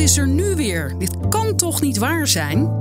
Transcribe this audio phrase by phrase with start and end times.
[0.00, 0.94] is er nu weer?
[0.98, 2.72] Dit kan toch niet waar zijn?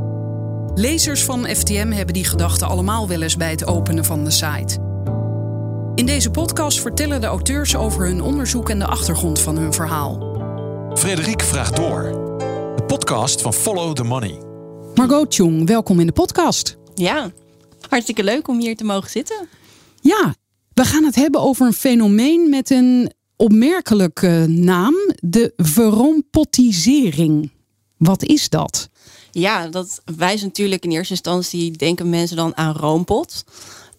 [0.76, 4.78] Lezers van FTM hebben die gedachten allemaal wel eens bij het openen van de site.
[5.96, 10.38] In deze podcast vertellen de auteurs over hun onderzoek en de achtergrond van hun verhaal.
[10.94, 12.04] Frederik vraagt door.
[12.76, 14.42] De podcast van Follow the Money.
[14.96, 16.78] Margot Tjong, welkom in de podcast.
[16.96, 17.32] Ja,
[17.90, 19.48] hartstikke leuk om hier te mogen zitten.
[20.02, 20.36] Ja,
[20.74, 27.52] we gaan het hebben over een fenomeen met een opmerkelijke naam: de verrompotisering.
[27.98, 28.90] Wat is dat?
[29.32, 33.44] Ja, dat wijst natuurlijk in eerste instantie, denken mensen dan aan roompot.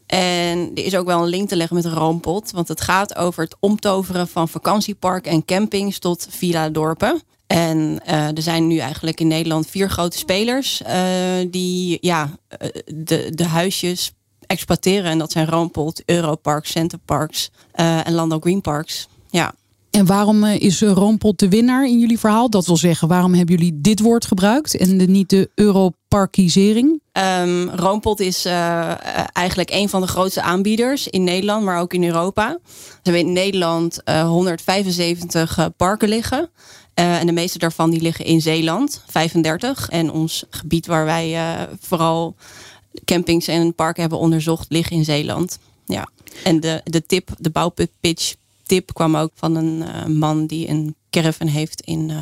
[0.06, 2.50] En er is ook wel een link te leggen met een roompot.
[2.50, 7.22] Want het gaat over het omtoveren van vakantiepark en campings tot villa-dorpen.
[7.46, 10.88] En uh, er zijn nu eigenlijk in Nederland vier grote spelers uh,
[11.50, 12.30] die ja,
[12.62, 14.12] uh, de, de huisjes
[14.46, 15.10] exploiteren.
[15.10, 19.08] En dat zijn Roompot, Europarks, Centerparks en Landau Green Parks.
[19.30, 19.54] Ja.
[19.90, 22.50] En waarom is Roompot de winnaar in jullie verhaal?
[22.50, 27.00] Dat wil zeggen, waarom hebben jullie dit woord gebruikt en de, niet de Europarkisering?
[27.12, 28.94] Um, Roompot is uh,
[29.32, 32.58] eigenlijk een van de grootste aanbieders in Nederland, maar ook in Europa.
[32.64, 36.50] We hebben in Nederland uh, 175 parken liggen.
[36.94, 39.88] En de meeste daarvan die liggen in Zeeland, 35.
[39.88, 41.36] En ons gebied waar wij
[41.80, 42.34] vooral
[43.04, 45.58] campings en parken hebben onderzocht, liggen in Zeeland.
[45.86, 46.08] Ja.
[46.44, 48.34] En de, de tip, de bouwpitch
[48.70, 52.12] tip kwam ook van een uh, man die een caravan heeft in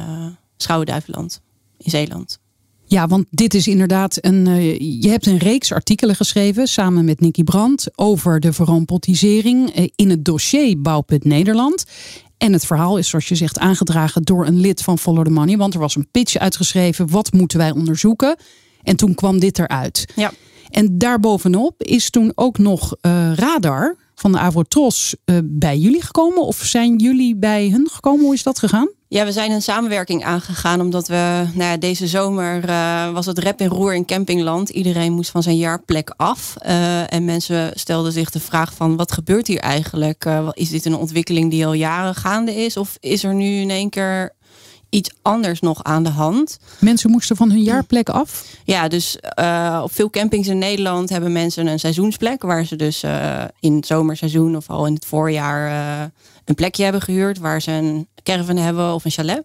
[0.56, 1.40] Schouwen-Duiveland,
[1.78, 2.38] in Zeeland.
[2.84, 4.46] Ja, want dit is inderdaad een.
[4.46, 9.86] Uh, je hebt een reeks artikelen geschreven samen met Nicky Brandt over de verrompotisering uh,
[9.96, 11.84] in het dossier Bouwput Nederland.
[12.38, 15.56] En het verhaal is, zoals je zegt, aangedragen door een lid van Follow the Money.
[15.56, 17.10] Want er was een pitch uitgeschreven.
[17.10, 18.36] Wat moeten wij onderzoeken?
[18.83, 20.12] En toen kwam dit eruit.
[20.16, 20.33] Ja.
[20.70, 26.42] En daarbovenop is toen ook nog uh, Radar van de Avrotros uh, bij jullie gekomen?
[26.42, 28.24] Of zijn jullie bij hun gekomen?
[28.24, 28.88] Hoe is dat gegaan?
[29.08, 33.39] Ja, we zijn een samenwerking aangegaan omdat we nou ja, deze zomer uh, was het
[33.39, 34.69] rep in roer in campingland.
[34.69, 36.55] Iedereen moest van zijn jaarplek af.
[36.67, 40.29] Uh, en mensen stelden zich de vraag van wat gebeurt hier eigenlijk?
[40.52, 42.77] Is dit een ontwikkeling die al jaren gaande is?
[42.77, 44.33] Of is er nu in één keer
[44.90, 46.58] iets anders nog aan de hand.
[46.80, 48.44] Mensen moesten van hun jaarplek af?
[48.64, 52.42] Ja, dus uh, op veel campings in Nederland hebben mensen een seizoensplek.
[52.42, 56.06] Waar ze dus uh, in het zomerseizoen of al in het voorjaar uh,
[56.44, 57.38] een plekje hebben gehuurd.
[57.38, 59.42] Waar ze een caravan hebben of een chalet.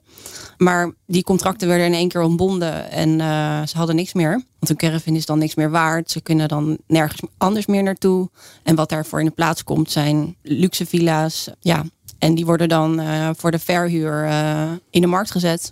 [0.57, 3.19] Maar die contracten werden in één keer ontbonden en
[3.67, 4.31] ze hadden niks meer.
[4.31, 6.11] Want een caravan is dan niks meer waard.
[6.11, 8.29] Ze kunnen dan nergens anders meer naartoe.
[8.63, 11.47] En wat daarvoor in de plaats komt zijn luxe villa's.
[11.59, 11.83] Ja,
[12.23, 15.71] en die worden dan uh, voor de verhuur uh, in de markt gezet.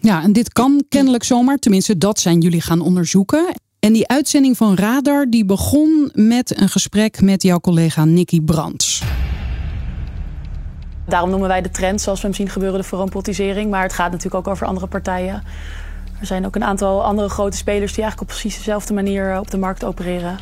[0.00, 1.56] Ja, en dit kan kennelijk zomaar.
[1.56, 3.54] Tenminste, dat zijn jullie gaan onderzoeken.
[3.78, 9.02] En die uitzending van Radar die begon met een gesprek met jouw collega Nicky Brands.
[11.06, 13.70] Daarom noemen wij de trend zoals we hem zien gebeuren de verrompotisering.
[13.70, 15.42] Maar het gaat natuurlijk ook over andere partijen.
[16.20, 19.50] Er zijn ook een aantal andere grote spelers die eigenlijk op precies dezelfde manier op
[19.50, 20.38] de markt opereren.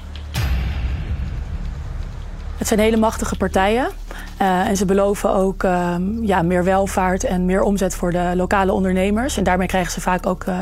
[2.57, 3.89] Het zijn hele machtige partijen.
[4.41, 8.73] Uh, en ze beloven ook uh, ja, meer welvaart en meer omzet voor de lokale
[8.73, 9.37] ondernemers.
[9.37, 10.59] En daarmee krijgen ze vaak ook uh,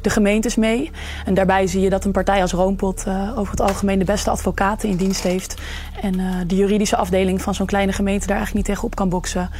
[0.00, 0.90] de gemeentes mee.
[1.24, 3.04] En daarbij zie je dat een partij als Roompot
[3.36, 5.54] over het algemeen de beste advocaten in dienst heeft.
[6.00, 9.50] En de juridische afdeling van zo'n kleine gemeente daar eigenlijk niet tegenop kan boksen.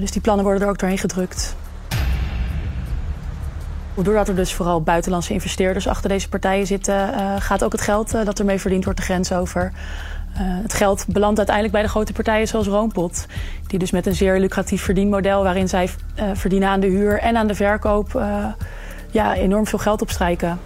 [0.00, 1.56] dus die plannen worden er ook doorheen gedrukt.
[3.94, 8.38] Doordat er dus vooral buitenlandse investeerders achter deze partijen zitten, gaat ook het geld dat
[8.38, 9.72] ermee verdiend wordt de grens over.
[10.32, 13.26] Uh, het geld belandt uiteindelijk bij de grote partijen zoals Roompot.
[13.66, 15.42] Die dus met een zeer lucratief verdienmodel...
[15.42, 18.14] waarin zij uh, verdienen aan de huur en aan de verkoop...
[18.14, 18.46] Uh,
[19.10, 20.60] ja, enorm veel geld opstrijken.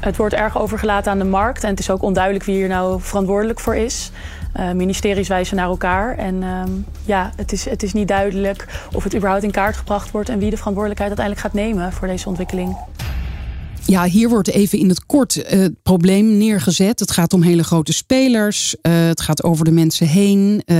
[0.00, 1.64] Het wordt erg overgelaten aan de markt.
[1.64, 4.10] En het is ook onduidelijk wie hier nou verantwoordelijk voor is.
[4.74, 6.16] ministeries wijzen naar elkaar.
[6.16, 10.10] En um, ja, het is, het is niet duidelijk of het überhaupt in kaart gebracht
[10.10, 10.28] wordt...
[10.28, 12.76] en wie de verantwoordelijkheid uiteindelijk gaat nemen voor deze ontwikkeling.
[13.86, 17.00] Ja, hier wordt even in het kort uh, het probleem neergezet.
[17.00, 18.76] Het gaat om hele grote spelers.
[18.82, 20.62] Uh, het gaat over de mensen heen.
[20.66, 20.76] Uh,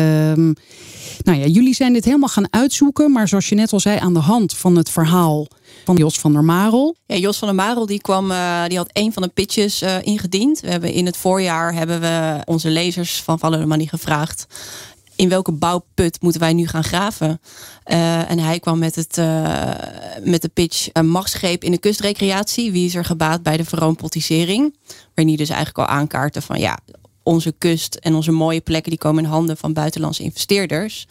[1.22, 3.12] nou ja, jullie zijn dit helemaal gaan uitzoeken.
[3.12, 5.46] Maar zoals je net al zei, aan de hand van het verhaal
[5.84, 6.96] van Jos van der Marel.
[7.06, 10.60] Jos van der Marel die kwam, uh, die had een van de pitches ingediend.
[10.60, 14.46] We hebben in het voorjaar hebben we onze lezers van Money gevraagd
[15.16, 17.40] in welke bouwput moeten wij nu gaan graven?
[17.86, 19.70] Uh, en hij kwam met, het, uh,
[20.22, 22.72] met de pitch een machtsgreep in de kustrecreatie.
[22.72, 24.76] Wie is er gebaat bij de verroompotisering?
[24.86, 26.78] Waarin hij dus eigenlijk al aankaarten van ja,
[27.22, 31.06] onze kust en onze mooie plekken die komen in handen van buitenlandse investeerders.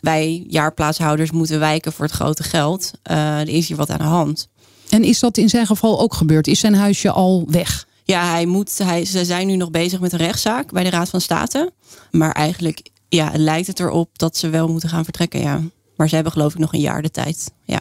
[0.00, 2.90] Wij jaarplaatshouders moeten wijken voor het grote geld.
[3.10, 4.48] Uh, er is hier wat aan de hand.
[4.88, 6.46] En is dat in zijn geval ook gebeurd?
[6.46, 7.86] Is zijn huisje al weg?
[8.04, 11.08] Ja, hij moet, hij, ze zijn nu nog bezig met een rechtszaak bij de Raad
[11.08, 11.72] van State.
[12.10, 15.60] Maar eigenlijk ja, lijkt het erop dat ze wel moeten gaan vertrekken, ja.
[15.96, 17.80] Maar ze hebben geloof ik nog een jaar de tijd, ja.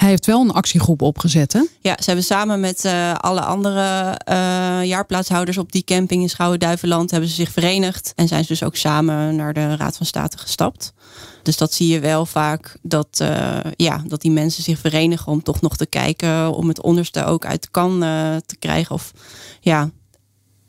[0.00, 1.60] Hij heeft wel een actiegroep opgezet, hè?
[1.80, 7.10] Ja, ze hebben samen met uh, alle andere uh, jaarplaatshouders op die camping in Schouwen-Duiveland
[7.10, 10.38] hebben ze zich verenigd en zijn ze dus ook samen naar de Raad van State
[10.38, 10.92] gestapt.
[11.42, 15.42] Dus dat zie je wel vaak dat, uh, ja, dat die mensen zich verenigen om
[15.42, 18.00] toch nog te kijken om het onderste ook uit de kan
[18.46, 18.94] te krijgen.
[18.94, 19.12] Of
[19.60, 19.90] ja,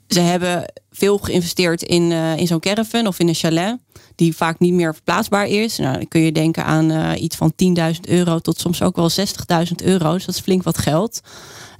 [0.07, 3.77] ze hebben veel geïnvesteerd in, in zo'n caravan of in een chalet,
[4.21, 5.77] die vaak niet meer verplaatsbaar is.
[5.77, 7.53] Nou, dan kun je denken aan uh, iets van
[7.93, 9.25] 10.000 euro tot soms ook wel 60.000
[9.83, 10.13] euro.
[10.13, 11.21] Dus dat is flink wat geld.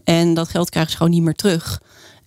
[0.04, 1.82] En dat geld krijgen ze gewoon niet meer terug.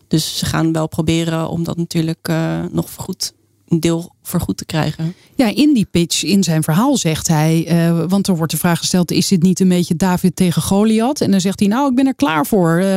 [0.08, 3.32] Dus ze gaan wel proberen om dat natuurlijk uh, nog vergoed
[3.74, 5.14] een deel vergoed te krijgen.
[5.34, 8.78] Ja, in die pitch, in zijn verhaal zegt hij, uh, want er wordt de vraag
[8.78, 11.20] gesteld, is dit niet een beetje David tegen Goliath?
[11.20, 12.80] En dan zegt hij, nou, ik ben er klaar voor.
[12.80, 12.96] Uh,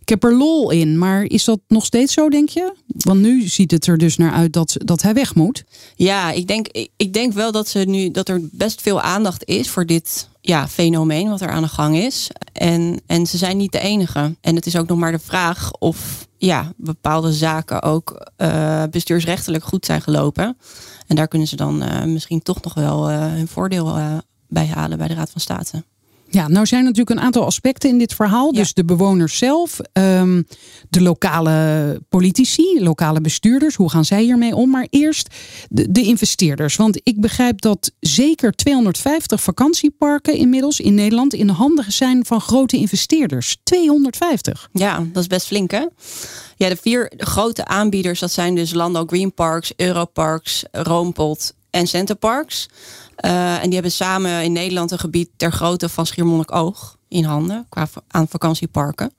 [0.00, 0.98] ik heb er lol in.
[0.98, 2.72] Maar is dat nog steeds zo, denk je?
[2.86, 5.64] Want nu ziet het er dus naar uit dat, dat hij weg moet.
[5.96, 9.68] Ja, ik denk, ik denk wel dat, ze nu, dat er best veel aandacht is
[9.68, 12.30] voor dit ja, fenomeen wat er aan de gang is.
[12.52, 14.36] En, en ze zijn niet de enige.
[14.40, 19.64] En het is ook nog maar de vraag of ja, bepaalde zaken ook uh, bestuursrechtelijk
[19.64, 20.56] goed zijn gelopen.
[21.06, 23.94] En daar kunnen ze dan uh, misschien toch nog wel uh, hun voordeel
[24.48, 25.84] bij halen bij de Raad van State.
[26.36, 28.46] Ja, nou zijn er natuurlijk een aantal aspecten in dit verhaal.
[28.52, 28.58] Ja.
[28.58, 30.46] Dus de bewoners zelf, um,
[30.88, 33.74] de lokale politici, lokale bestuurders.
[33.74, 34.70] Hoe gaan zij hiermee om?
[34.70, 35.34] Maar eerst
[35.68, 36.76] de, de, investeerders.
[36.76, 42.40] Want ik begrijp dat zeker 250 vakantieparken inmiddels in Nederland in de handen zijn van
[42.40, 43.56] grote investeerders.
[43.62, 44.68] 250.
[44.72, 45.86] Ja, dat is best flink hè?
[46.56, 52.68] Ja, de vier grote aanbieders, dat zijn dus Landau Green Parks, Europarks, Roompot en Centerparks.
[53.24, 57.66] Uh, en die hebben samen in Nederland een gebied ter grootte van Schiermonnikoog in handen
[57.68, 59.12] qua aan vakantieparken.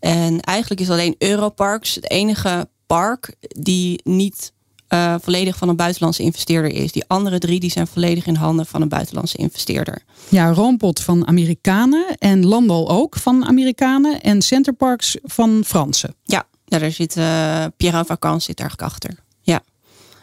[0.00, 4.52] En eigenlijk is alleen Europarks het enige park die niet
[4.88, 6.92] uh, volledig van een buitenlandse investeerder is.
[6.92, 10.02] Die andere drie die zijn volledig in handen van een buitenlandse investeerder.
[10.28, 16.14] Ja, Roompot van Amerikanen en Landal ook van Amerikanen en Centerparks van Fransen.
[16.22, 19.10] Ja, ja daar zit uh, Pierre Vacances zit daar achter.
[19.40, 19.60] Ja,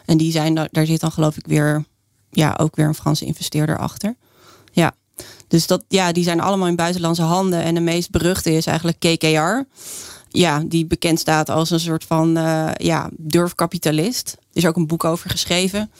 [0.04, 1.84] en die zijn daar zit dan geloof ik weer
[2.30, 4.14] ja, ook weer een Franse investeerder achter.
[4.72, 4.94] Ja,
[5.48, 7.62] dus dat, ja, die zijn allemaal in buitenlandse handen.
[7.62, 9.62] En de meest beruchte is eigenlijk KKR.
[10.28, 14.36] Ja, die bekend staat als een soort van uh, ja, durfkapitalist.
[14.38, 15.90] Er is ook een boek over geschreven.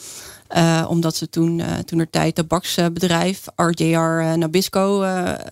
[0.57, 5.05] Uh, omdat ze toen, uh, toen er tijd tabaksbedrijf RJR Nabisco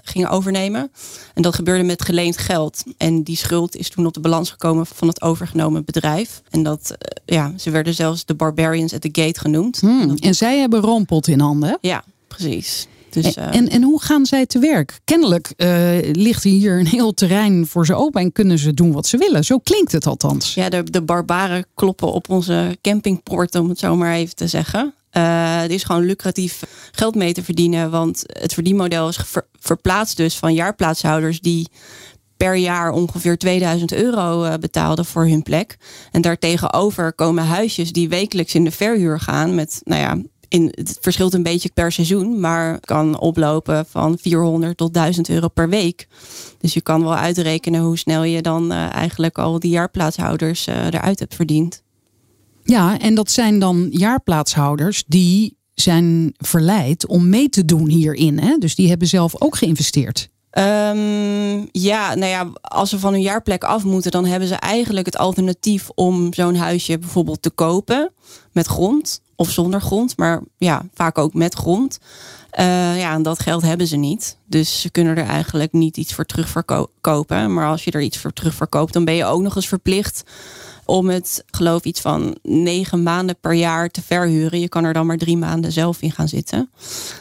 [0.05, 0.91] gingen overnemen.
[1.35, 2.83] En dat gebeurde met geleend geld.
[2.97, 6.43] En die schuld is toen op de balans gekomen van het overgenomen bedrijf.
[6.51, 9.81] En dat, ja, ze werden zelfs de Barbarians at the Gate genoemd.
[9.81, 11.79] Hmm, en zij hebben roompot in handen.
[11.81, 12.87] Ja, precies.
[13.13, 13.55] Dus, uh...
[13.55, 15.01] en, en hoe gaan zij te werk?
[15.05, 19.07] Kennelijk uh, ligt hier een heel terrein voor ze open en kunnen ze doen wat
[19.07, 19.45] ze willen.
[19.45, 20.55] Zo klinkt het althans.
[20.55, 24.95] Ja, de, de barbaren kloppen op onze campingpoort, om het zo maar even te zeggen.
[25.13, 26.63] Uh, het is gewoon lucratief
[26.93, 31.69] geld mee te verdienen, want het verdienmodel is ver, verplaatst dus van jaarplaatshouders die
[32.37, 35.77] per jaar ongeveer 2000 euro betaalden voor hun plek.
[36.11, 40.23] En daartegenover komen huisjes die wekelijks in de verhuur gaan met, nou ja,
[40.53, 45.49] in, het verschilt een beetje per seizoen, maar kan oplopen van 400 tot 1000 euro
[45.49, 46.07] per week.
[46.59, 50.87] Dus je kan wel uitrekenen hoe snel je dan uh, eigenlijk al die jaarplaatshouders uh,
[50.87, 51.83] eruit hebt verdiend.
[52.65, 58.39] Ja, en dat zijn dan jaarplaatshouders die zijn verleid om mee te doen hierin.
[58.39, 58.57] Hè?
[58.59, 60.31] Dus die hebben zelf ook geïnvesteerd.
[60.59, 65.07] Um, ja, nou ja, als ze van hun jaarplek af moeten, dan hebben ze eigenlijk
[65.07, 68.13] het alternatief om zo'n huisje bijvoorbeeld te kopen
[68.53, 71.99] met grond of zonder grond, maar ja, vaak ook met grond.
[72.59, 74.37] Uh, ja, en dat geld hebben ze niet.
[74.47, 77.55] Dus ze kunnen er eigenlijk niet iets voor terugverkopen.
[77.55, 80.23] Maar als je er iets voor terugverkoopt, dan ben je ook nog eens verplicht
[80.85, 84.61] om het, geloof iets van negen maanden per jaar te verhuren.
[84.61, 86.71] Je kan er dan maar drie maanden zelf in gaan zitten.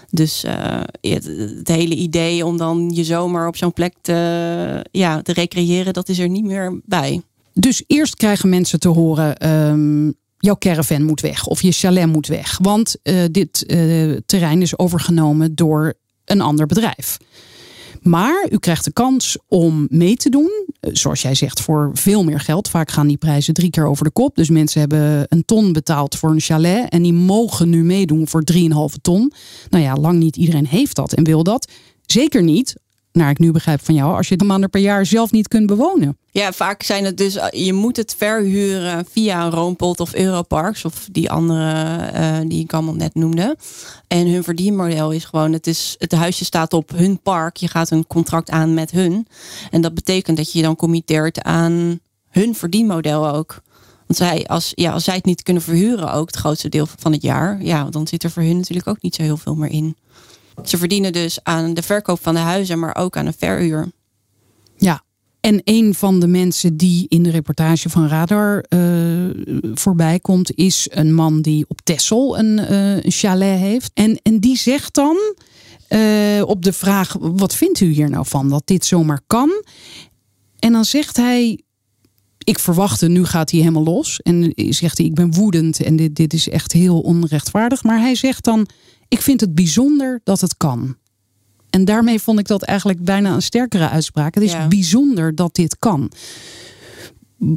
[0.10, 5.34] Dus uh, het, hele idee om dan je zomer op zo'n plek te, ja, te
[5.34, 7.22] recreëren, dat is er niet meer bij.
[7.54, 9.50] Dus eerst krijgen mensen te horen.
[9.50, 12.58] Um, jouw caravan moet weg of je chalet moet weg.
[12.62, 15.94] Want uh, dit uh, terrein is overgenomen door
[16.26, 17.18] een ander bedrijf.
[18.02, 20.66] Maar u krijgt de kans om mee te doen.
[20.80, 22.70] Zoals jij zegt, voor veel meer geld.
[22.70, 24.36] Vaak gaan die prijzen drie keer over de kop.
[24.36, 26.90] Dus mensen hebben een ton betaald voor een chalet.
[26.90, 28.60] En die mogen nu meedoen voor 3,5
[29.02, 29.34] ton.
[29.70, 31.72] Nou ja, lang niet iedereen heeft dat en wil dat.
[32.06, 32.76] Zeker niet
[33.12, 35.68] naar ik nu begrijp van jou, als je de maanden per jaar zelf niet kunt
[35.68, 36.18] bewonen.
[36.32, 41.32] Ja, vaak zijn het dus, je moet het verhuren via Roompot of Europarks of die
[41.32, 43.58] andere uh, die ik allemaal net noemde.
[44.08, 47.92] En hun verdienmodel is gewoon, het, is, het huisje staat op hun park, je gaat
[47.92, 49.28] een contract aan met hun.
[49.72, 52.00] En dat betekent dat je je dan committeert aan
[52.30, 53.62] hun verdienmodel ook.
[54.08, 57.12] Want zij, als, ja, als zij het niet kunnen verhuren ook het grootste deel van
[57.12, 59.70] het jaar, ja, dan zit er voor hun natuurlijk ook niet zo heel veel meer
[59.70, 59.96] in.
[60.64, 63.92] Ze verdienen dus aan de verkoop van de huizen, maar ook aan een verhuur.
[64.78, 65.04] Ja,
[65.42, 69.30] en een van de mensen die in de reportage van Radar uh,
[69.74, 73.92] voorbij komt, is een man die op Texel een, uh, een chalet heeft.
[73.94, 75.18] En, en die zegt dan
[75.90, 79.64] uh, op de vraag: wat vindt u hier nou van dat dit zomaar kan?
[80.60, 81.60] En dan zegt hij.
[82.44, 84.20] Ik verwachtte, nu gaat hij helemaal los.
[84.22, 87.84] En zegt hij, ik ben woedend en dit, dit is echt heel onrechtvaardig.
[87.84, 88.68] Maar hij zegt dan,
[89.12, 90.96] ik vind het bijzonder dat het kan.
[91.70, 94.36] En daarmee vond ik dat eigenlijk bijna een sterkere uitspraak.
[94.36, 96.12] Het is bijzonder dat dit kan.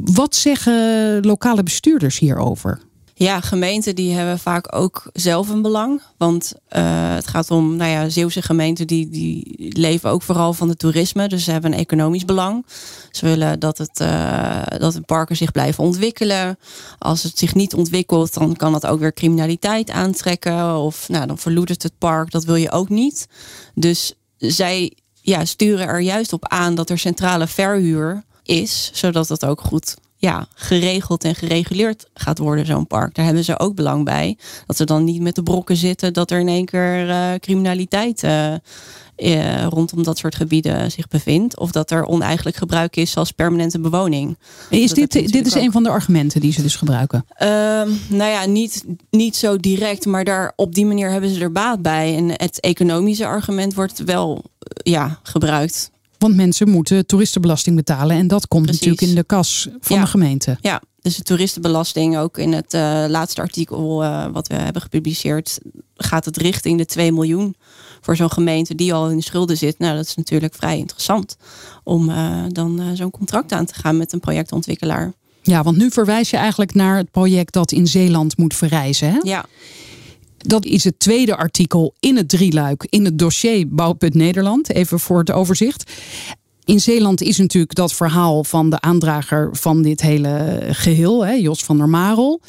[0.03, 2.81] Wat zeggen lokale bestuurders hierover?
[3.17, 6.01] Ja, gemeenten die hebben vaak ook zelf een belang.
[6.17, 10.69] Want uh, het gaat om, nou ja, Zeeuwse gemeenten die, die leven ook vooral van
[10.69, 11.27] het toerisme.
[11.27, 12.65] Dus ze hebben een economisch belang.
[13.11, 16.57] Ze willen dat, het, uh, dat de parken zich blijven ontwikkelen.
[16.97, 20.75] Als het zich niet ontwikkelt, dan kan dat ook weer criminaliteit aantrekken.
[20.75, 22.31] Of nou, dan verloedert het park.
[22.31, 23.27] Dat wil je ook niet.
[23.73, 28.89] Dus zij ja, sturen er juist op aan dat er centrale verhuur is.
[28.93, 33.15] Zodat het ook goed ja, geregeld en gereguleerd gaat worden, zo'n park.
[33.15, 34.37] Daar hebben ze ook belang bij.
[34.65, 38.23] Dat ze dan niet met de brokken zitten dat er in één keer uh, criminaliteit
[38.23, 38.53] uh,
[39.69, 41.59] rondom dat soort gebieden zich bevindt.
[41.59, 44.37] Of dat er oneigenlijk gebruik is als permanente bewoning.
[44.69, 47.25] Is dit, dit is een van de argumenten die ze dus gebruiken?
[47.29, 47.47] Uh,
[48.07, 51.81] nou ja, niet, niet zo direct, maar daar, op die manier hebben ze er baat
[51.81, 52.15] bij.
[52.15, 54.43] En het economische argument wordt wel
[54.83, 55.93] ja, gebruikt.
[56.17, 58.17] Want mensen moeten toeristenbelasting betalen.
[58.17, 60.57] En dat komt natuurlijk in de kas van de gemeente.
[60.61, 65.59] Ja, dus de toeristenbelasting, ook in het uh, laatste artikel uh, wat we hebben gepubliceerd,
[65.95, 67.55] gaat het richting de 2 miljoen
[68.01, 69.79] voor zo'n gemeente die al in de schulden zit.
[69.79, 71.37] Nou, dat is natuurlijk vrij interessant
[71.83, 75.13] om uh, dan zo'n contract aan te gaan met een projectontwikkelaar.
[75.41, 79.11] Ja, want nu verwijs je eigenlijk naar het project dat in Zeeland moet verrijzen.
[79.11, 79.19] Hè?
[79.21, 79.45] Ja.
[80.47, 84.69] Dat is het tweede artikel in het drieluik in het dossier Bouwput Nederland.
[84.69, 85.91] Even voor het overzicht.
[86.63, 91.63] In Zeeland is natuurlijk dat verhaal van de aandrager van dit hele geheel, hè, Jos
[91.63, 92.41] van der Marel.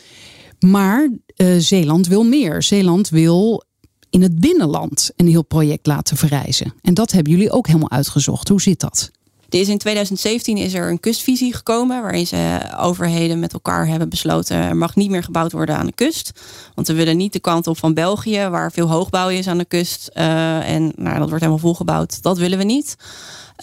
[0.61, 2.62] Maar uh, Zeeland wil meer.
[2.62, 3.65] Zeeland wil
[4.11, 6.75] in het binnenland een heel project laten verrijzen.
[6.83, 8.49] En dat hebben jullie ook helemaal uitgezocht.
[8.49, 9.11] Hoe zit dat?
[9.49, 14.09] Er is in 2017 is er een kustvisie gekomen waarin ze overheden met elkaar hebben
[14.09, 16.33] besloten er mag niet meer gebouwd worden aan de kust.
[16.75, 19.65] Want we willen niet de kant op van België waar veel hoogbouw is aan de
[19.65, 22.23] kust uh, en nou, dat wordt helemaal volgebouwd.
[22.23, 22.97] Dat willen we niet.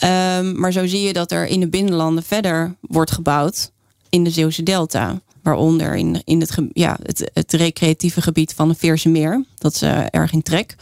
[0.04, 3.72] Um, maar zo zie je dat er in de binnenlanden verder wordt gebouwd
[4.10, 5.22] in de Zeeuwse delta.
[5.42, 6.98] Waaronder in, in het, ja,
[7.34, 9.46] het, recreatieve gebied van de Veerse Meer.
[9.58, 10.75] Dat is uh, erg in trek.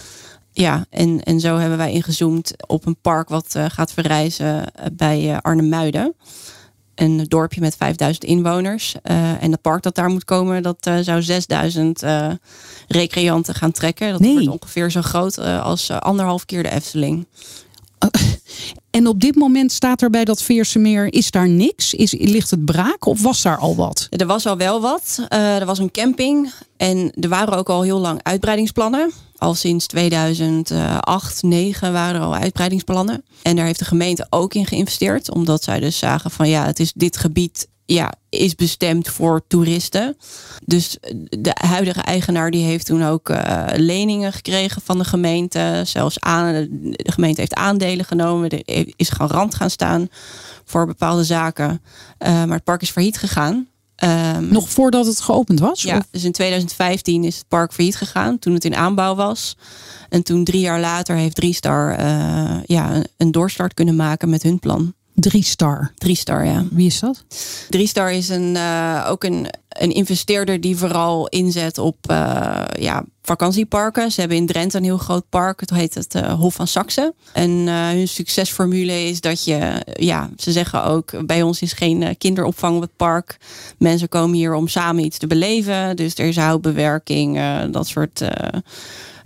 [0.53, 4.85] Ja, en, en zo hebben wij ingezoomd op een park wat uh, gaat verrijzen eh,
[4.93, 6.13] bij uh, Arnhem-Muiden.
[6.95, 8.95] Een dorpje met 5000 inwoners.
[9.03, 12.03] En het park dat daar moet komen, dat zou 6000
[12.87, 14.11] recreanten gaan trekken.
[14.11, 14.33] Dat nee.
[14.33, 17.27] wordt ongeveer zo groot als anderhalf keer de Efteling.
[18.91, 21.93] En op dit moment staat er bij dat Veerse meer, is daar niks?
[21.93, 24.07] Is, ligt het braak of was daar al wat?
[24.09, 25.25] Er was al wel wat.
[25.29, 29.11] Uh, er was een camping en er waren ook al heel lang uitbreidingsplannen.
[29.41, 33.23] Al sinds 2008, 2009 waren er al uitbreidingsplannen.
[33.41, 35.31] En daar heeft de gemeente ook in geïnvesteerd.
[35.31, 40.17] Omdat zij dus zagen van ja, het is dit gebied ja, is bestemd voor toeristen.
[40.65, 40.97] Dus
[41.29, 45.81] de huidige eigenaar die heeft toen ook uh, leningen gekregen van de gemeente.
[45.85, 48.49] Zelfs aan, de gemeente heeft aandelen genomen.
[48.49, 50.07] Er is garant gaan staan
[50.65, 51.81] voor bepaalde zaken.
[52.19, 53.67] Uh, maar het park is failliet gegaan.
[54.03, 55.81] Um, Nog voordat het geopend was?
[55.81, 56.07] Ja, of?
[56.11, 58.39] dus in 2015 is het park failliet gegaan.
[58.39, 59.57] Toen het in aanbouw was.
[60.09, 64.59] En toen drie jaar later heeft Driestar uh, ja, een doorstart kunnen maken met hun
[64.59, 64.93] plan.
[65.21, 65.91] Drie Star.
[65.97, 66.65] Drie Star, ja.
[66.71, 67.23] Wie is dat?
[67.69, 73.05] Drie Star is een, uh, ook een, een investeerder die vooral inzet op uh, ja,
[73.21, 74.11] vakantieparken.
[74.11, 75.59] Ze hebben in Drenthe een heel groot park.
[75.59, 77.13] Het heet het uh, Hof van Saxe.
[77.33, 82.75] En hun succesformule is dat je, ja, ze zeggen ook, bij ons is geen kinderopvang
[82.75, 83.37] op het park.
[83.77, 85.95] Mensen komen hier om samen iets te beleven.
[85.95, 87.39] Dus er is houtbewerking,
[87.71, 88.23] dat soort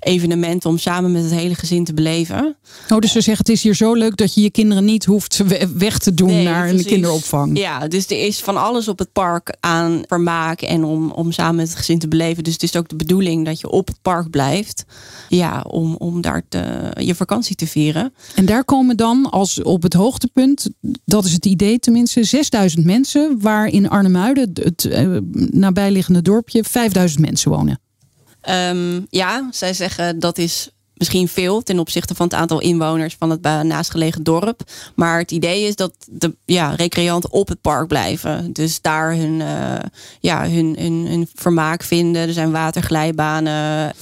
[0.06, 2.56] evenement om samen met het hele gezin te beleven.
[2.90, 5.44] Oh, dus ze zeggen het is hier zo leuk dat je je kinderen niet hoeft
[5.78, 6.86] weg te doen nee, naar precies.
[6.86, 7.58] een kinderopvang.
[7.58, 11.56] Ja, dus er is van alles op het park aan vermaak en om, om samen
[11.56, 12.44] met het gezin te beleven.
[12.44, 14.86] Dus het is ook de bedoeling dat je op het park blijft.
[15.30, 18.14] Ja, om, om daar te, je vakantie te vieren.
[18.36, 20.70] En daar komen dan als op het hoogtepunt,
[21.06, 25.18] dat is het idee tenminste, 6000 mensen, waar in Arnhemuiden, het uh,
[25.52, 27.80] nabijliggende dorpje, 5000 mensen wonen.
[28.50, 33.30] Um, ja, zij zeggen dat is misschien veel ten opzichte van het aantal inwoners van
[33.30, 34.62] het naastgelegen dorp.
[34.96, 38.54] Maar het idee is dat de ja, recreanten op het park blijven.
[38.54, 39.76] Dus daar hun, uh,
[40.20, 42.28] ja, hun, hun, hun vermaak vinden.
[42.28, 43.94] Er zijn waterglijbanen.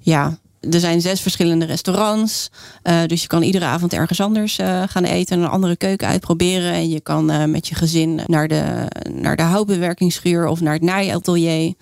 [0.00, 2.50] Ja, er zijn zes verschillende restaurants.
[2.82, 5.38] Uh, dus je kan iedere avond ergens anders uh, gaan eten.
[5.40, 6.72] Een andere keuken uitproberen.
[6.72, 10.82] En je kan uh, met je gezin naar de, naar de houtbewerkingsschuur of naar het
[10.82, 11.74] naaiatelier.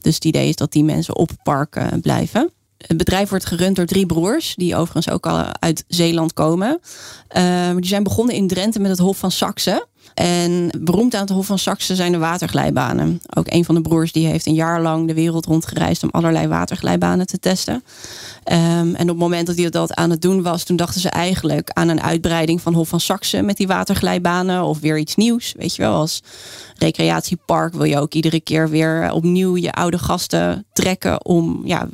[0.00, 2.50] Dus het idee is dat die mensen op het park blijven.
[2.76, 6.80] Het bedrijf wordt gerund door drie broers, die overigens ook al uit Zeeland komen.
[7.76, 9.86] die zijn begonnen in Drenthe met het Hof van Saxe.
[10.16, 13.20] En beroemd aan het Hof van Saxe zijn de waterglijbanen.
[13.34, 16.46] Ook een van de broers die heeft een jaar lang de wereld rondgereisd om allerlei
[16.46, 17.74] waterglijbanen te testen.
[17.74, 21.08] Um, en op het moment dat hij dat aan het doen was, toen dachten ze
[21.08, 25.54] eigenlijk aan een uitbreiding van Hof van Saxe met die waterglijbanen of weer iets nieuws.
[25.56, 26.22] Weet je wel, als
[26.78, 31.88] recreatiepark wil je ook iedere keer weer opnieuw je oude gasten trekken om ja,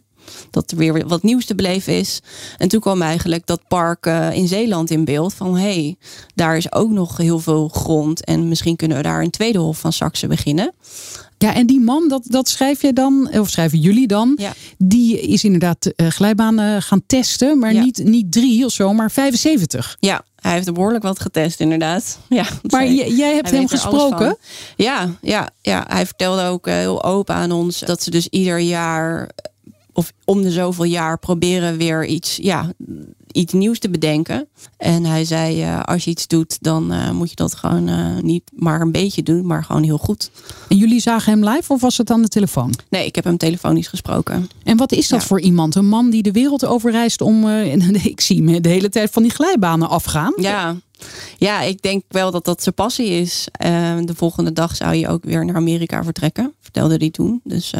[0.50, 2.20] dat er weer wat nieuws te beleven is.
[2.58, 5.34] En toen kwam eigenlijk dat park uh, in Zeeland in beeld.
[5.34, 5.96] Van hé, hey,
[6.34, 8.24] daar is ook nog heel veel grond.
[8.24, 10.74] En misschien kunnen we daar een tweede hof van Saxe beginnen.
[11.42, 14.52] Ja, en die man, dat, dat schrijf je dan, of schrijven jullie dan, ja.
[14.78, 17.82] die is inderdaad uh, glijbanen gaan testen, maar ja.
[17.82, 19.96] niet, niet drie of zo, maar 75.
[20.00, 22.18] Ja, hij heeft er behoorlijk wat getest, inderdaad.
[22.28, 24.36] Ja, maar jij hebt hem gesproken?
[24.76, 29.28] Ja, ja, ja, hij vertelde ook heel open aan ons dat ze dus ieder jaar
[29.92, 32.72] of om de zoveel jaar proberen weer iets, ja,
[33.32, 34.48] iets nieuws te bedenken.
[34.76, 38.18] En hij zei, uh, als je iets doet, dan uh, moet je dat gewoon uh,
[38.22, 40.30] niet maar een beetje doen, maar gewoon heel goed.
[40.68, 42.74] En jullie zagen hem live of was het aan de telefoon?
[42.88, 44.50] Nee, ik heb hem telefonisch gesproken.
[44.64, 45.26] En wat is dat ja.
[45.26, 45.74] voor iemand?
[45.74, 47.48] Een man die de wereld overreist om,
[48.02, 50.32] ik zie me de hele tijd van die glijbanen afgaan.
[50.36, 50.76] Ja,
[51.38, 53.46] ja, ik denk wel dat dat zijn passie is.
[54.04, 57.40] de volgende dag zou je ook weer naar Amerika vertrekken, vertelde hij toen.
[57.44, 57.72] Dus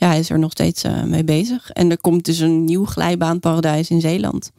[0.00, 1.70] ja, hij is er nog steeds uh, mee bezig.
[1.70, 4.50] En er komt dus een nieuw glijbaanparadijs in Zeeland.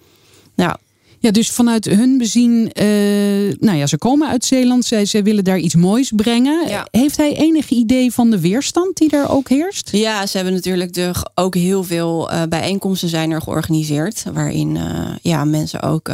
[0.55, 0.75] Nou,
[1.19, 5.43] ja, dus vanuit hun bezien, uh, nou ja, ze komen uit Zeeland, zij, zij willen
[5.43, 6.67] daar iets moois brengen.
[6.67, 6.87] Ja.
[6.91, 9.89] Heeft hij enig idee van de weerstand die er ook heerst?
[9.91, 14.77] Ja, ze hebben natuurlijk de, ook heel veel bijeenkomsten zijn er georganiseerd, waarin
[15.21, 16.11] ja, mensen ook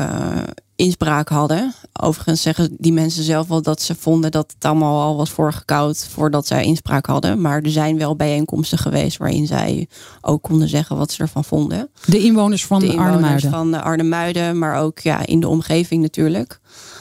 [0.77, 1.73] inspraak hadden.
[2.01, 6.07] Overigens zeggen die mensen zelf wel dat ze vonden dat het allemaal al was voorgekoud
[6.09, 7.41] voordat zij inspraak hadden.
[7.41, 9.87] Maar er zijn wel bijeenkomsten geweest waarin zij
[10.21, 11.89] ook konden zeggen wat ze ervan vonden.
[12.05, 13.49] De inwoners van de inwoners Arnhemuiden.
[13.49, 16.59] van Arnhemuiden, maar ook ja, in de omgeving natuurlijk.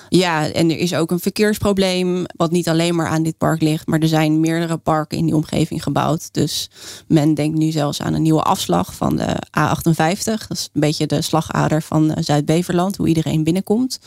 [0.08, 3.86] Ja, en er is ook een verkeersprobleem, wat niet alleen maar aan dit park ligt,
[3.86, 6.32] maar er zijn meerdere parken in die omgeving gebouwd.
[6.32, 6.70] Dus
[7.08, 10.46] men denkt nu zelfs aan een nieuwe afslag van de A58.
[10.48, 13.98] Dat is een beetje de slagader van eh, Zuid-Beverland, hoe iedereen binnenkomt.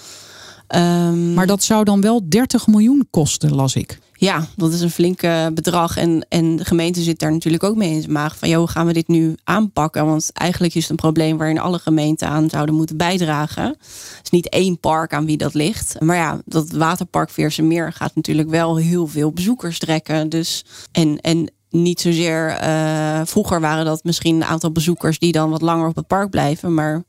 [0.76, 4.00] Um, maar dat zou dan wel 30 miljoen kosten, las ik.
[4.20, 5.22] Ja, dat is een flink
[5.54, 5.98] bedrag.
[5.98, 8.38] En, en de gemeente zit daar natuurlijk ook mee in zijn maag.
[8.38, 10.06] Van, joh, hoe gaan we dit nu aanpakken?
[10.06, 13.64] Want eigenlijk is het een probleem waarin alle gemeenten aan zouden moeten bijdragen.
[13.64, 15.96] Het is niet één park aan wie dat ligt.
[16.00, 20.30] Maar ja, dat waterpark Meer gaat natuurlijk wel heel veel bezoekers trekken.
[20.30, 22.60] Dus, en, en niet zozeer.
[22.64, 26.30] Uh, vroeger waren dat misschien een aantal bezoekers die dan wat langer op het park
[26.30, 26.74] blijven.
[26.74, 27.04] Maar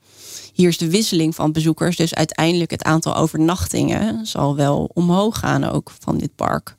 [0.53, 1.97] hier is de wisseling van bezoekers.
[1.97, 6.77] Dus uiteindelijk het aantal overnachtingen zal wel omhoog gaan ook van dit park.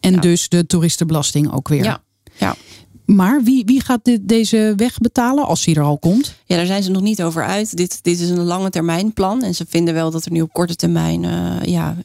[0.00, 1.84] En dus de toeristenbelasting ook weer.
[1.84, 2.02] Ja.
[2.38, 2.54] ja.
[3.04, 6.34] Maar wie, wie gaat dit, deze weg betalen als hij er al komt?
[6.44, 7.76] Ja, daar zijn ze nog niet over uit.
[7.76, 9.42] Dit, dit is een lange termijn plan.
[9.42, 11.96] En ze vinden wel dat er nu op korte termijn uh, ja,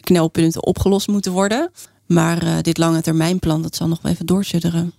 [0.00, 1.70] knelpunten opgelost moeten worden.
[2.12, 4.92] Maar uh, dit lange termijnplan, dat zal nog wel even doorsudderen.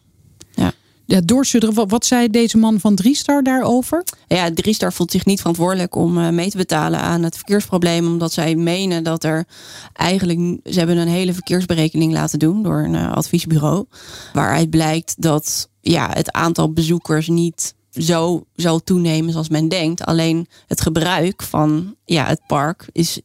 [0.56, 0.74] Ja.
[1.06, 1.76] Ja, doorsudderen.
[1.76, 4.04] Wat, wat zei deze man van Driestar daarover?
[4.28, 8.08] Ja, Driestar voelt zich niet verantwoordelijk om uh, mee te betalen aan het verkeersprobleem.
[8.08, 9.46] Omdat zij menen dat er
[9.94, 10.40] eigenlijk.
[10.64, 13.86] Ze hebben een hele verkeersberekening laten doen door een uh, adviesbureau.
[14.34, 20.06] Waaruit blijkt dat ja, het aantal bezoekers niet zo zal toenemen zoals men denkt.
[20.06, 23.22] Alleen het gebruik van ja, het park is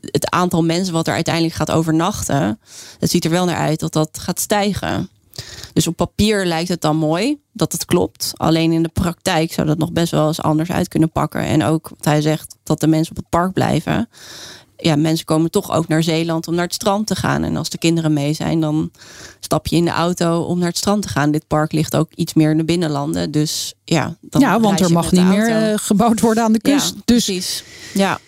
[0.00, 2.60] het aantal mensen wat er uiteindelijk gaat overnachten,
[2.98, 5.08] het ziet er wel naar uit dat dat gaat stijgen.
[5.72, 8.32] Dus op papier lijkt het dan mooi dat het klopt.
[8.36, 11.40] Alleen in de praktijk zou dat nog best wel eens anders uit kunnen pakken.
[11.40, 14.08] En ook wat hij zegt, dat de mensen op het park blijven.
[14.76, 17.44] Ja, mensen komen toch ook naar Zeeland om naar het strand te gaan.
[17.44, 18.90] En als de kinderen mee zijn, dan
[19.40, 21.30] stap je in de auto om naar het strand te gaan.
[21.30, 23.30] Dit park ligt ook iets meer in de binnenlanden.
[23.30, 26.88] Dus ja, dan ja want er mag niet meer eh, gebouwd worden aan de kust.
[26.88, 27.64] Ja, dus precies.
[27.94, 28.20] Ja.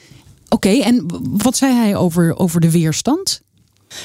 [0.52, 3.40] Oké, en wat zei hij over, over de weerstand?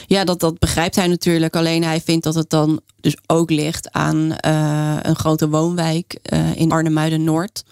[0.05, 1.55] Ja, dat, dat begrijpt hij natuurlijk.
[1.55, 6.55] Alleen hij vindt dat het dan dus ook ligt aan uh, een grote woonwijk uh,
[6.55, 7.63] in Arnhemuiden-Noord.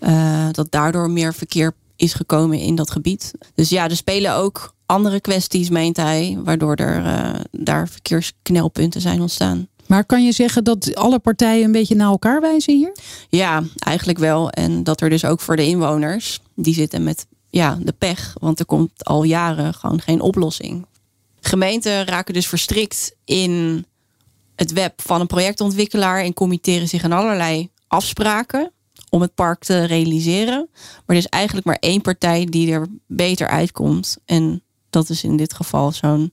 [0.00, 3.32] Uh, dat daardoor meer verkeer is gekomen in dat gebied.
[3.54, 9.68] Dus ja, er spelen ook andere kwesties, meent hij, waardoor er daar verkeersknelpunten zijn ontstaan.
[9.86, 12.96] Maar kan je zeggen dat alle partijen een beetje naar elkaar wijzen hier?
[13.28, 14.50] Ja, eigenlijk wel.
[14.50, 18.34] En dat er dus ook voor de inwoners, die zitten met ja, de pech.
[18.40, 20.86] Want er komt al jaren gewoon geen oplossing.
[21.40, 23.84] Gemeenten raken dus verstrikt in
[24.54, 28.72] het web van een projectontwikkelaar en committeren zich aan allerlei afspraken
[29.10, 30.68] om het park te realiseren.
[30.72, 34.16] Maar er is eigenlijk maar één partij die er beter uitkomt.
[34.24, 36.32] En dat is in dit geval zo'n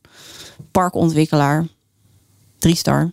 [0.72, 1.68] parkontwikkelaar.
[2.60, 3.12] Drie star.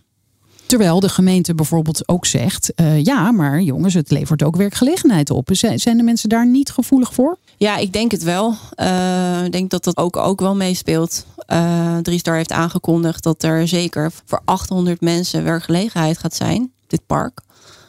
[0.67, 5.49] Terwijl de gemeente bijvoorbeeld ook zegt: uh, ja, maar jongens, het levert ook werkgelegenheid op.
[5.51, 7.37] Zijn de mensen daar niet gevoelig voor?
[7.57, 8.55] Ja, ik denk het wel.
[8.75, 11.25] Uh, ik denk dat dat ook, ook wel meespeelt.
[11.47, 17.41] Uh, Driestar heeft aangekondigd dat er zeker voor 800 mensen werkgelegenheid gaat zijn, dit park.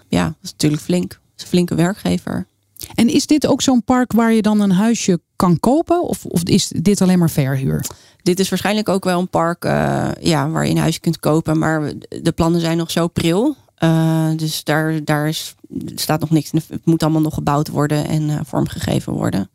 [0.09, 1.09] Ja, dat is natuurlijk flink.
[1.09, 2.47] Dat is een flinke werkgever.
[2.95, 6.03] En is dit ook zo'n park waar je dan een huisje kan kopen?
[6.03, 7.87] Of, of is dit alleen maar verhuur?
[8.23, 11.59] Dit is waarschijnlijk ook wel een park uh, ja, waar je een huisje kunt kopen.
[11.59, 13.57] Maar de plannen zijn nog zo pril.
[13.79, 15.55] Uh, dus daar, daar is,
[15.95, 16.51] staat nog niks.
[16.53, 19.51] Het moet allemaal nog gebouwd worden en uh, vormgegeven worden.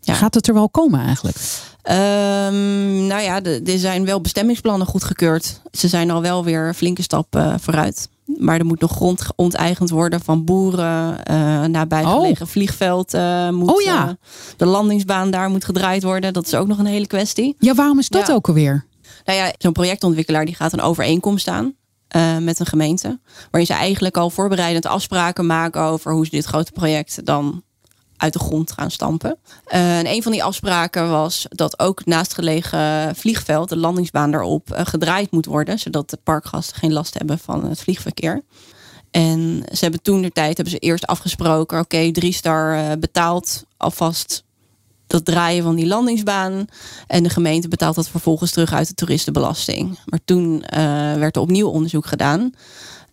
[0.00, 0.14] Ja.
[0.14, 1.36] Gaat het er wel komen eigenlijk?
[1.82, 5.60] Um, nou ja, er zijn wel bestemmingsplannen goedgekeurd.
[5.72, 8.08] Ze zijn al wel weer een flinke stap uh, vooruit.
[8.38, 11.20] Maar er moet nog grond onteigend worden van boeren.
[11.30, 12.52] Uh, nabij gelegen oh.
[12.52, 13.70] vliegveld uh, moet.
[13.70, 14.16] Oh ja.
[14.56, 16.32] de landingsbaan daar moet gedraaid worden.
[16.32, 17.56] Dat is ook nog een hele kwestie.
[17.58, 18.34] Ja, waarom is dat ja.
[18.34, 18.86] ook alweer?
[19.24, 21.74] Nou ja, zo'n projectontwikkelaar die gaat een overeenkomst aan.
[22.16, 23.20] Uh, met een gemeente.
[23.50, 27.62] Waarin ze eigenlijk al voorbereidend afspraken maken over hoe ze dit grote project dan
[28.16, 29.36] uit de grond gaan stampen.
[29.74, 34.80] Uh, en een van die afspraken was dat ook naastgelegen vliegveld, de landingsbaan daarop, uh,
[34.84, 35.78] gedraaid moet worden.
[35.78, 38.42] Zodat de parkgasten geen last hebben van het vliegverkeer.
[39.10, 42.92] En ze hebben toen de tijd hebben ze eerst afgesproken: oké, okay, drie star uh,
[42.98, 44.44] betaalt alvast
[45.06, 46.66] dat draaien van die landingsbaan.
[47.06, 49.98] En de gemeente betaalt dat vervolgens terug uit de toeristenbelasting.
[50.04, 50.64] Maar toen
[51.18, 52.52] werd er opnieuw onderzoek gedaan.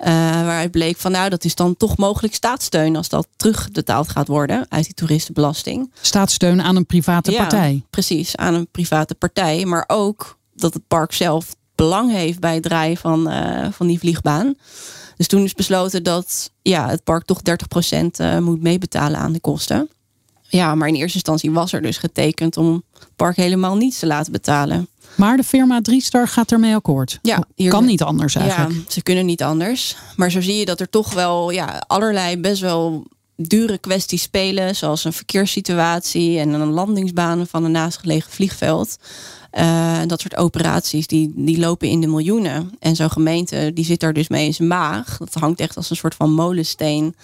[0.02, 4.28] Uh, waaruit bleek van nou, dat is dan toch mogelijk staatssteun als dat terugbetaald gaat
[4.28, 5.92] worden uit die toeristenbelasting.
[6.02, 7.84] Staatssteun aan een private ja, partij.
[7.90, 9.66] Precies, aan een private partij.
[9.66, 14.00] Maar ook dat het park zelf belang heeft bij het draaien van, uh, van die
[14.00, 14.56] vliegbaan.
[15.18, 17.42] Dus toen is besloten dat ja, het park toch
[17.94, 19.90] 30% uh, moet meebetalen aan de kosten.
[20.48, 24.06] Ja, maar in eerste instantie was er dus getekend om het park helemaal niets te
[24.06, 24.88] laten betalen.
[25.16, 27.20] Maar de firma Driestar gaat ermee akkoord.
[27.22, 28.76] Ja, hier, kan niet anders eigenlijk.
[28.76, 29.96] Ja, ze kunnen niet anders.
[30.16, 34.76] Maar zo zie je dat er toch wel ja, allerlei best wel dure kwesties spelen.
[34.76, 38.98] Zoals een verkeerssituatie en een landingsbaan van een naastgelegen vliegveld.
[39.60, 42.72] Uh, dat soort operaties die, die lopen in de miljoenen.
[42.80, 45.18] En zo'n gemeente die zit daar dus mee in zijn maag.
[45.18, 47.16] Dat hangt echt als een soort van molensteen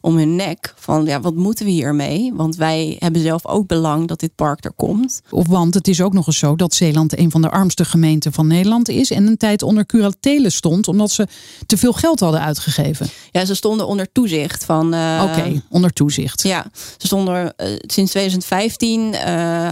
[0.00, 0.74] om hun nek.
[0.76, 2.32] Van ja, wat moeten we hiermee?
[2.34, 5.22] Want wij hebben zelf ook belang dat dit park er komt.
[5.30, 8.32] Of want het is ook nog eens zo dat Zeeland een van de armste gemeenten
[8.32, 9.10] van Nederland is.
[9.10, 11.26] En een tijd onder curatele stond omdat ze
[11.66, 13.08] te veel geld hadden uitgegeven.
[13.30, 14.94] Ja, ze stonden onder toezicht van.
[14.94, 16.42] Uh, Oké, okay, onder toezicht.
[16.42, 19.14] Ja, ze stonden uh, sinds 2015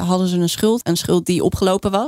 [0.07, 0.89] hadden ze een schuld.
[0.89, 2.04] Een schuld die opgelopen was.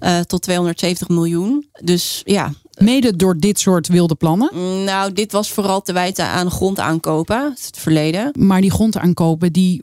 [0.00, 1.66] Uh, tot 270 miljoen.
[1.82, 2.52] Dus ja.
[2.78, 4.50] Mede door dit soort wilde plannen?
[4.84, 8.30] Nou, dit was vooral te wijten aan grondaankopen, het verleden.
[8.38, 9.80] Maar die grondaankopen, die,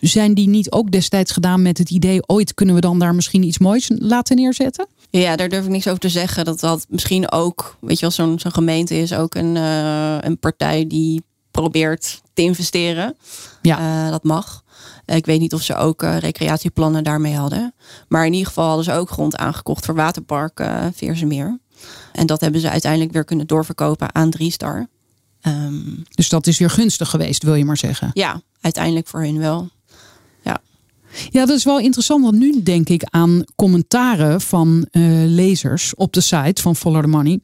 [0.00, 2.26] zijn die niet ook destijds gedaan met het idee...
[2.26, 4.86] ooit kunnen we dan daar misschien iets moois laten neerzetten?
[5.10, 6.44] Ja, daar durf ik niks over te zeggen.
[6.44, 10.38] Dat dat misschien ook, weet je wel, zo'n zo'n gemeente is ook een, uh, een
[10.38, 13.16] partij die probeert te investeren.
[13.62, 14.04] Ja.
[14.04, 14.61] Uh, dat mag.
[15.16, 17.74] Ik weet niet of ze ook uh, recreatieplannen daarmee hadden.
[18.08, 21.58] Maar in ieder geval hadden ze ook grond aangekocht voor waterpark uh, Veersemeer.
[22.12, 24.86] En dat hebben ze uiteindelijk weer kunnen doorverkopen aan Driestar.
[25.46, 28.10] Um, dus dat is weer gunstig geweest, wil je maar zeggen?
[28.12, 29.68] Ja, uiteindelijk voor hun wel.
[30.42, 30.60] Ja.
[31.30, 32.24] Ja, dat is wel interessant.
[32.24, 37.08] Want nu denk ik aan commentaren van uh, lezers op de site van Follow the
[37.08, 37.40] Money.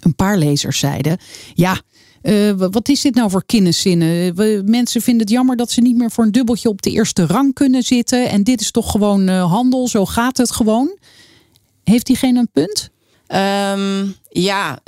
[0.00, 1.18] Een paar lezers zeiden:
[1.54, 1.80] Ja,
[2.26, 4.34] uh, wat is dit nou voor kinderzinnen?
[4.70, 7.54] Mensen vinden het jammer dat ze niet meer voor een dubbeltje op de eerste rang
[7.54, 8.28] kunnen zitten.
[8.28, 10.96] En dit is toch gewoon uh, handel, zo gaat het gewoon.
[11.84, 12.90] Heeft diegene een punt?
[13.28, 14.78] Um, ja,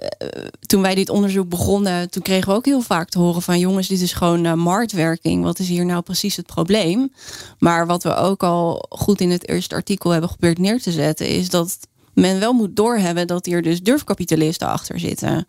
[0.67, 3.89] toen wij dit onderzoek begonnen, toen kregen we ook heel vaak te horen van jongens,
[3.89, 5.43] dit is gewoon marktwerking.
[5.43, 7.13] Wat is hier nou precies het probleem?
[7.59, 11.29] Maar wat we ook al goed in het eerste artikel hebben geprobeerd neer te zetten,
[11.29, 11.79] is dat
[12.15, 15.47] men wel moet doorhebben dat hier dus durfkapitalisten achter zitten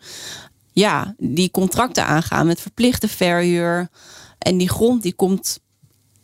[0.80, 3.90] ja, die contracten aangaan met verplichte verhuur.
[4.38, 5.60] En die grond die komt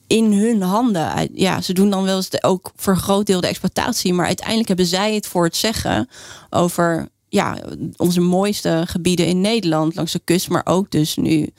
[0.07, 1.29] in hun handen.
[1.33, 4.13] Ja, ze doen dan wel eens de, ook voor groot deel de exploitatie.
[4.13, 6.09] Maar uiteindelijk hebben zij het voor het zeggen
[6.49, 7.57] over ja,
[7.97, 9.95] onze mooiste gebieden in Nederland.
[9.95, 11.49] Langs de kust, maar ook dus nu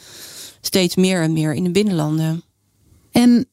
[0.61, 2.43] steeds meer en meer in de binnenlanden.
[3.13, 3.47] En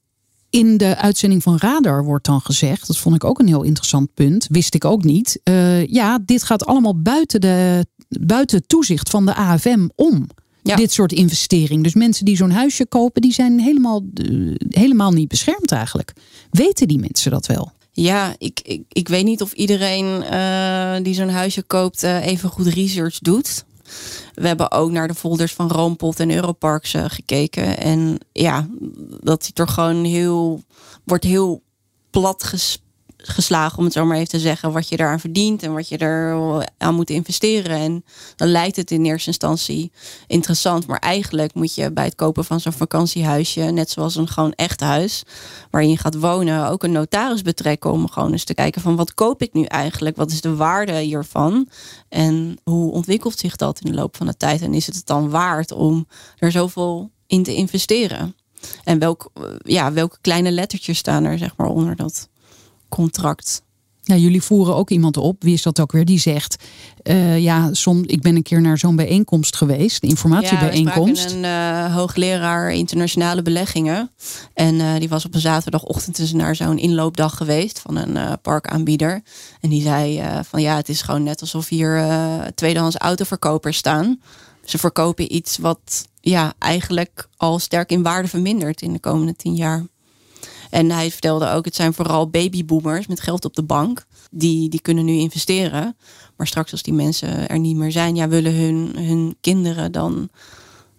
[0.54, 4.14] in de uitzending van Radar wordt dan gezegd, dat vond ik ook een heel interessant
[4.14, 5.40] punt, wist ik ook niet.
[5.44, 7.86] Uh, ja, dit gaat allemaal buiten, de,
[8.22, 10.28] buiten toezicht van de AFM om.
[10.62, 10.76] Ja.
[10.76, 11.84] Dit soort investering.
[11.84, 16.14] Dus mensen die zo'n huisje kopen, die zijn helemaal, uh, helemaal niet beschermd eigenlijk.
[16.52, 17.72] Weten die mensen dat wel?
[17.92, 22.68] Ja, ik, ik, ik weet niet of iedereen uh, die zo'n huisje koopt even goed
[22.68, 23.66] research doet.
[24.34, 27.78] We hebben ook naar de folders van Roompot en Europarks gekeken.
[27.78, 28.68] En ja,
[29.22, 30.64] dat ziet er gewoon heel,
[31.04, 31.62] wordt heel
[32.10, 32.82] plat gespeeld
[33.28, 35.98] geslagen, om het zo maar even te zeggen, wat je daaraan verdient en wat je
[35.98, 36.36] er
[36.78, 37.78] aan moet investeren.
[37.78, 38.06] En
[38.36, 39.92] dan lijkt het in eerste instantie
[40.28, 44.54] interessant, maar eigenlijk moet je bij het kopen van zo'n vakantiehuisje, net zoals een gewoon
[44.54, 45.24] echt huis,
[45.70, 49.14] waarin je gaat wonen, ook een notaris betrekken om gewoon eens te kijken van wat
[49.14, 51.68] koop ik nu eigenlijk, wat is de waarde hiervan
[52.10, 55.06] en hoe ontwikkelt zich dat in de loop van de tijd en is het het
[55.06, 56.08] dan waard om
[56.38, 58.36] er zoveel in te investeren?
[58.84, 59.32] En welk,
[59.64, 62.30] ja, welke kleine lettertjes staan er zeg maar onder dat
[62.94, 63.64] contract.
[64.02, 66.64] Jullie voeren ook iemand op, wie is dat ook weer, die zegt:
[67.04, 71.30] uh, Ja, som, ik ben een keer naar zo'n bijeenkomst geweest, informatiebijeenkomst.
[71.30, 74.12] Ja, een uh, hoogleraar internationale beleggingen.
[74.54, 79.22] En uh, die was op een zaterdagochtend dus naar zo'n inloopdag geweest van een parkaanbieder.
[79.62, 82.06] En die zei: van ja, het is gewoon net alsof hier
[82.56, 84.20] tweedehands autoverkopers staan.
[84.64, 89.56] Ze verkopen iets wat ja, eigenlijk al sterk in waarde vermindert in de komende tien
[89.56, 89.86] jaar.
[90.74, 94.06] En hij vertelde ook, het zijn vooral babyboomers met geld op de bank.
[94.32, 95.98] Die, die kunnen nu investeren.
[96.36, 100.30] Maar straks als die mensen er niet meer zijn, ja, willen hun, hun kinderen dan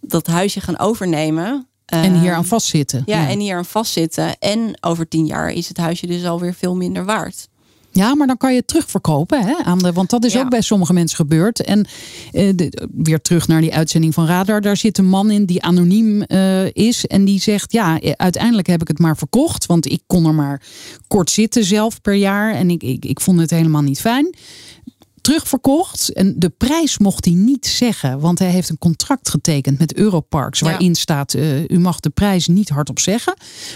[0.00, 1.66] dat huisje gaan overnemen.
[1.84, 3.02] En hier aan vastzitten.
[3.06, 4.38] Ja, ja, en hier aan vastzitten.
[4.38, 7.48] En over tien jaar is het huisje dus alweer veel minder waard.
[7.96, 9.46] Ja, maar dan kan je het terugverkopen.
[9.46, 11.62] Hè, aan de, want dat is ook bij sommige mensen gebeurd.
[11.62, 11.86] En
[12.32, 12.48] eh,
[12.92, 14.60] weer terug naar die uitzending van Radar.
[14.60, 17.06] Daar zit een man in die anoniem uh, is.
[17.06, 19.66] En die zegt, ja, uiteindelijk heb ik het maar verkocht.
[19.66, 20.62] Want ik kon er maar
[21.08, 22.54] kort zitten zelf per jaar.
[22.54, 24.34] En ik, ik, ik vond het helemaal niet fijn
[25.24, 26.12] terugverkocht.
[26.12, 30.60] En de prijs mocht hij niet zeggen, want hij heeft een contract getekend met Europarks.
[30.60, 33.34] Waarin staat: uh, u mag de prijs niet hardop zeggen.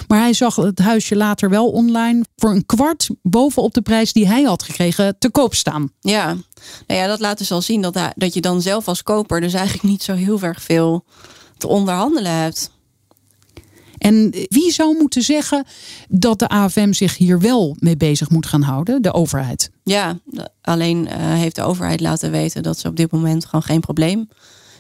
[0.09, 4.27] Maar hij zag het huisje later wel online voor een kwart bovenop de prijs die
[4.27, 5.93] hij had gekregen te koop staan.
[6.01, 6.27] Ja,
[6.87, 9.53] nou ja dat laat dus al zien dat, dat je dan zelf als koper dus
[9.53, 11.05] eigenlijk niet zo heel erg veel
[11.57, 12.71] te onderhandelen hebt.
[13.99, 15.65] En wie zou moeten zeggen
[16.09, 19.03] dat de AFM zich hier wel mee bezig moet gaan houden?
[19.03, 19.71] De overheid.
[19.83, 20.19] Ja,
[20.63, 24.29] alleen uh, heeft de overheid laten weten dat ze op dit moment gewoon geen probleem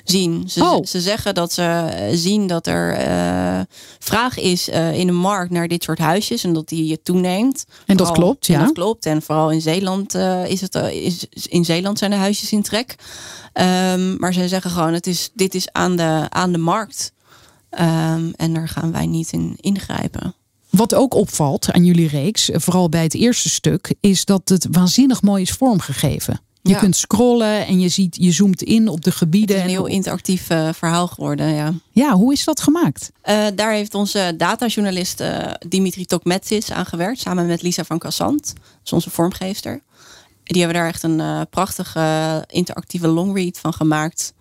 [0.04, 0.48] zien.
[0.48, 0.84] Ze, oh.
[0.84, 3.60] ze zeggen dat ze eh, zien dat er uh,
[3.98, 7.64] vraag is uh, in de markt naar dit soort huisjes en dat die toeneemt.
[7.86, 8.58] En dat klopt, ja.
[8.58, 9.06] En dat klopt.
[9.06, 10.14] En vooral in Zeeland
[10.46, 12.94] is het is, in Zeeland zijn de huisjes in trek.
[13.54, 17.12] Um, maar ze zeggen gewoon, het is, dit is aan de, aan de markt.
[17.70, 20.34] Um, en daar gaan wij niet in ingrijpen.
[20.70, 25.22] Wat ook opvalt aan jullie reeks, vooral bij het eerste stuk, is dat het waanzinnig
[25.22, 26.40] mooi is vormgegeven.
[26.62, 29.56] Je kunt scrollen en je ziet, je zoomt in op de gebieden.
[29.56, 31.54] Het is een heel interactief uh, verhaal geworden.
[31.54, 31.72] Ja.
[31.90, 33.10] ja, hoe is dat gemaakt?
[33.24, 38.54] Uh, daar heeft onze datajournalist uh, Dimitri Tokmetsis aan gewerkt, samen met Lisa van Cassant,
[38.82, 39.80] dat onze vormgeefster.
[40.42, 44.32] Die hebben daar echt een prachtige interactieve longread van gemaakt.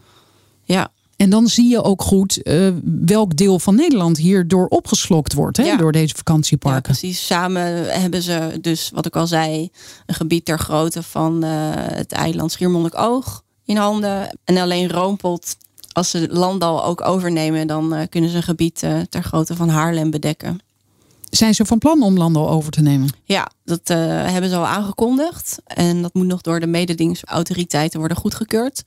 [0.63, 0.91] Ja.
[1.17, 2.69] En dan zie je ook goed uh,
[3.05, 5.77] welk deel van Nederland hierdoor opgeslokt wordt, hè, ja.
[5.77, 6.93] door deze vakantieparken.
[6.93, 7.25] Ja, precies.
[7.25, 9.71] Samen hebben ze dus, wat ik al zei,
[10.05, 14.37] een gebied ter grootte van uh, het eiland Schiermonnikoog in handen.
[14.43, 15.57] En alleen Roompot,
[15.91, 20.09] als ze Landal ook overnemen, dan uh, kunnen ze een gebied ter grootte van Haarlem
[20.09, 20.59] bedekken.
[21.29, 23.09] Zijn ze van plan om Landal over te nemen?
[23.23, 25.57] Ja, dat hebben ze al aangekondigd.
[25.65, 28.83] En dat moet nog door de mededingingsautoriteiten worden goedgekeurd.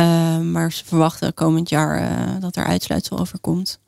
[0.00, 3.78] Uh, maar ze verwachten komend jaar uh, dat er uitsluitsel over komt.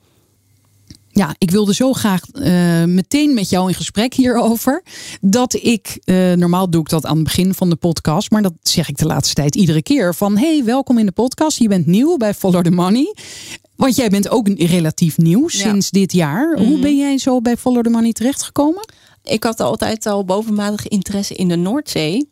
[1.09, 4.83] Ja, ik wilde zo graag uh, meteen met jou in gesprek hierover.
[5.21, 5.99] Dat ik,
[6.37, 9.07] normaal doe ik dat aan het begin van de podcast, maar dat zeg ik de
[9.07, 10.15] laatste tijd iedere keer.
[10.15, 11.59] Van hey, welkom in de podcast.
[11.59, 13.15] Je bent nieuw bij Follow the Money.
[13.77, 16.57] Want jij bent ook relatief nieuw sinds dit jaar.
[16.59, 16.81] Hoe mhm.
[16.81, 18.89] ben jij zo bij Follow the Money terechtgekomen?
[19.23, 22.32] Ik had altijd al bovenmatige interesse in de Noordzee.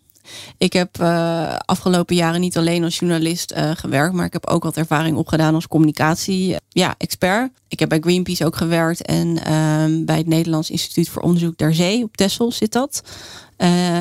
[0.58, 4.62] Ik heb uh, afgelopen jaren niet alleen als journalist uh, gewerkt, maar ik heb ook
[4.62, 7.50] wat ervaring opgedaan als communicatie ja, expert.
[7.68, 11.74] Ik heb bij Greenpeace ook gewerkt en uh, bij het Nederlands Instituut voor Onderzoek der
[11.74, 13.02] Zee op Texel zit dat.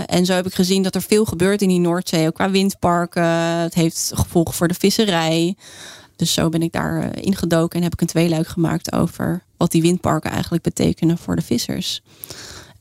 [0.05, 3.23] En zo heb ik gezien dat er veel gebeurt in die Noordzee, ook qua windparken.
[3.61, 5.55] Het heeft gevolgen voor de visserij.
[6.15, 9.81] Dus zo ben ik daar ingedoken en heb ik een tweeluik gemaakt over wat die
[9.81, 12.01] windparken eigenlijk betekenen voor de vissers.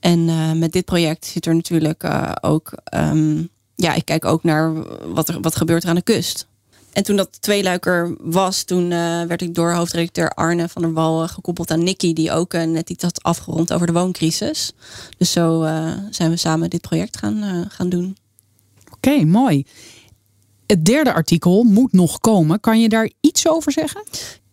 [0.01, 2.73] En uh, met dit project zit er natuurlijk uh, ook.
[2.95, 4.73] Um, ja, ik kijk ook naar
[5.13, 6.47] wat er wat gebeurt er aan de kust.
[6.93, 11.29] En toen dat tweeluiker was, toen uh, werd ik door hoofdredacteur Arne van der Wal
[11.29, 14.73] gekoppeld aan Nicky, die ook net iets had afgerond over de wooncrisis.
[15.17, 15.63] Dus zo
[16.11, 18.17] zijn we samen dit project gaan, gaan doen.
[18.87, 19.67] Oké, okay, mooi.
[20.67, 22.61] Het derde artikel moet nog komen.
[22.61, 24.03] Kan je daar iets over zeggen?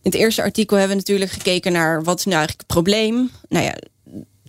[0.05, 3.31] In het eerste artikel hebben we natuurlijk gekeken naar wat is nou eigenlijk het probleem.
[3.49, 3.75] Nou ja,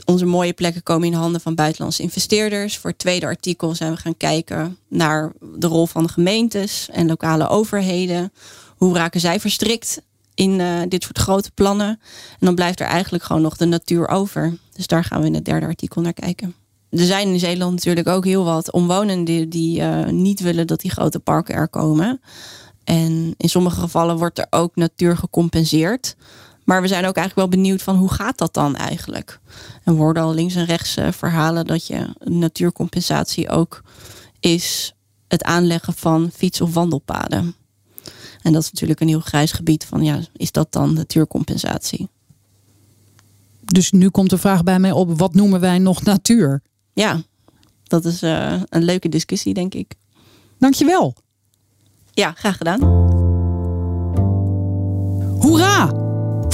[0.05, 2.79] Onze mooie plekken komen in handen van buitenlandse investeerders.
[2.79, 7.07] Voor het tweede artikel zijn we gaan kijken naar de rol van de gemeentes en
[7.07, 8.33] lokale overheden.
[8.77, 10.03] Hoe raken zij verstrikt
[10.35, 11.89] in uh, dit soort grote plannen?
[12.31, 14.59] En dan blijft er eigenlijk gewoon nog de natuur over.
[14.73, 16.55] Dus daar gaan we in het derde artikel naar kijken.
[16.91, 20.91] Er zijn in Zeeland natuurlijk ook heel wat omwonenden die uh, niet willen dat die
[20.91, 22.21] grote parken er komen.
[22.85, 26.17] En in sommige gevallen wordt er ook natuur gecompenseerd.
[26.67, 29.41] Maar we zijn ook eigenlijk wel benieuwd van hoe gaat dat dan eigenlijk?
[29.85, 33.83] En we hoorden al links en rechts uh, verhalen dat je natuurcompensatie ook
[34.41, 34.95] is
[35.29, 37.55] het aanleggen van fiets- of wandelpaden.
[38.43, 42.09] En dat is natuurlijk een heel grijs gebied van ja, is dat dan natuurcompensatie?
[43.61, 46.63] Dus nu komt de vraag bij mij op, wat noemen wij nog natuur?
[46.93, 47.23] Ja,
[47.83, 49.95] dat is uh, een leuke discussie, denk ik.
[50.59, 51.15] Dankjewel.
[52.13, 52.81] Ja, graag gedaan.
[55.41, 56.06] Hoera!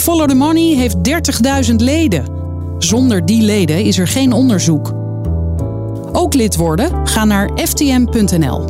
[0.02, 0.96] Follow the Money heeft
[1.70, 2.24] 30.000 leden.
[2.78, 4.92] Zonder die leden is er geen onderzoek.
[6.12, 7.06] Ook lid worden?
[7.06, 8.64] Ga naar ftm.nl.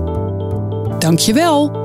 [0.98, 1.81] Dankjewel.